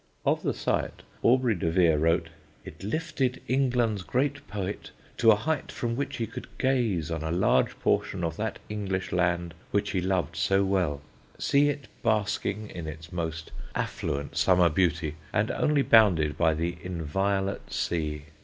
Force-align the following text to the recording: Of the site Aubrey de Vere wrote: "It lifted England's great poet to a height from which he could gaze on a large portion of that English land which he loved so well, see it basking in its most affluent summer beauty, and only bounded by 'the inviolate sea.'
Of 0.25 0.41
the 0.41 0.55
site 0.55 1.03
Aubrey 1.21 1.53
de 1.53 1.69
Vere 1.69 1.99
wrote: 1.99 2.29
"It 2.65 2.83
lifted 2.83 3.39
England's 3.47 4.01
great 4.01 4.47
poet 4.47 4.89
to 5.17 5.29
a 5.29 5.35
height 5.35 5.71
from 5.71 5.95
which 5.95 6.17
he 6.17 6.25
could 6.25 6.47
gaze 6.57 7.11
on 7.11 7.21
a 7.21 7.29
large 7.29 7.77
portion 7.81 8.23
of 8.23 8.35
that 8.37 8.57
English 8.67 9.11
land 9.11 9.53
which 9.69 9.91
he 9.91 10.01
loved 10.01 10.35
so 10.35 10.63
well, 10.63 11.01
see 11.37 11.69
it 11.69 11.87
basking 12.01 12.67
in 12.71 12.87
its 12.87 13.11
most 13.13 13.51
affluent 13.75 14.35
summer 14.37 14.69
beauty, 14.69 15.17
and 15.31 15.51
only 15.51 15.83
bounded 15.83 16.35
by 16.35 16.55
'the 16.55 16.79
inviolate 16.81 17.71
sea.' 17.71 18.23